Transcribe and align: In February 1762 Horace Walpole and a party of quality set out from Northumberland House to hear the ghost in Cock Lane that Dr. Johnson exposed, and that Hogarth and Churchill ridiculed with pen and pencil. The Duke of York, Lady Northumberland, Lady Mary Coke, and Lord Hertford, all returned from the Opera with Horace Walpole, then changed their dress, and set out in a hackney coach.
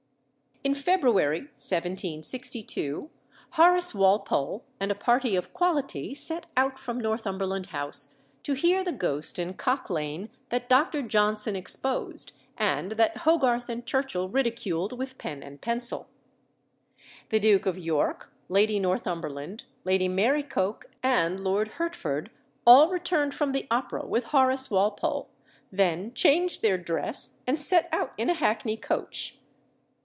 In 0.63 0.75
February 0.75 1.39
1762 1.57 3.09
Horace 3.53 3.95
Walpole 3.95 4.63
and 4.79 4.91
a 4.91 4.95
party 4.95 5.35
of 5.35 5.55
quality 5.55 6.13
set 6.13 6.45
out 6.55 6.77
from 6.77 6.99
Northumberland 6.99 7.65
House 7.73 8.21
to 8.43 8.53
hear 8.53 8.83
the 8.83 8.91
ghost 8.91 9.39
in 9.39 9.55
Cock 9.55 9.89
Lane 9.89 10.29
that 10.49 10.69
Dr. 10.69 11.01
Johnson 11.01 11.55
exposed, 11.55 12.33
and 12.59 12.91
that 12.91 13.17
Hogarth 13.25 13.69
and 13.69 13.87
Churchill 13.87 14.29
ridiculed 14.29 14.95
with 14.95 15.17
pen 15.17 15.41
and 15.41 15.59
pencil. 15.59 16.09
The 17.29 17.39
Duke 17.39 17.65
of 17.65 17.79
York, 17.79 18.31
Lady 18.47 18.77
Northumberland, 18.77 19.63
Lady 19.83 20.07
Mary 20.07 20.43
Coke, 20.43 20.91
and 21.01 21.39
Lord 21.39 21.69
Hertford, 21.69 22.29
all 22.67 22.89
returned 22.91 23.33
from 23.33 23.53
the 23.53 23.65
Opera 23.71 24.05
with 24.05 24.25
Horace 24.25 24.69
Walpole, 24.69 25.27
then 25.71 26.13
changed 26.13 26.61
their 26.61 26.77
dress, 26.77 27.39
and 27.47 27.59
set 27.59 27.89
out 27.91 28.13
in 28.15 28.29
a 28.29 28.35
hackney 28.35 28.77
coach. 28.77 29.39